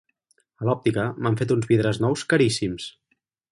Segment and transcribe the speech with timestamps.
[0.63, 2.91] A l'òptica m'han fet uns vidres nous caríssims.